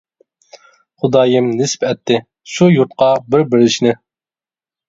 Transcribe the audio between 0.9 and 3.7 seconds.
خۇدايىم نېسىپ ئەتتى، شۇ يۇرتقا بىر